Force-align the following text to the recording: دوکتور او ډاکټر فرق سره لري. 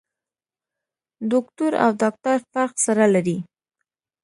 دوکتور 1.31 1.71
او 1.83 1.89
ډاکټر 2.01 2.37
فرق 2.51 2.73
سره 2.85 3.05
لري. 3.13 3.37